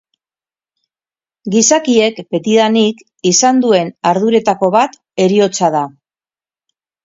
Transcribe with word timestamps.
Gizakiek, 1.55 2.23
betidanik, 2.37 3.05
izan 3.35 3.61
duen 3.67 3.95
arduretako 4.15 4.73
bat 4.81 5.01
heriotza 5.29 5.75
da. 5.81 5.87